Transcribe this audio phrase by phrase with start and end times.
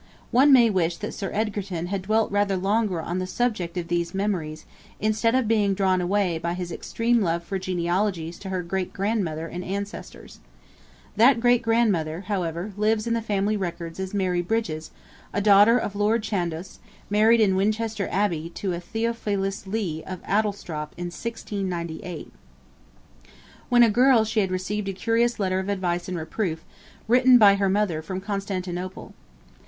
[0.31, 4.15] One may wish that Sir Egerton had dwelt rather longer on the subject of these
[4.15, 4.65] memoirs,
[4.99, 9.45] instead of being drawn away by his extreme love for genealogies to her great grandmother
[9.45, 10.39] and ancestors.
[11.17, 14.89] That great grandmother however lives in the family records as Mary Brydges,
[15.33, 16.79] a daughter of Lord Chandos,
[17.11, 22.33] married in Westminster Abbey to Theophilus Leigh of Addlestrop in 1698.
[23.69, 26.65] When a girl she had received a curious letter of advice and reproof,
[27.07, 29.13] written by her mother from Constantinople.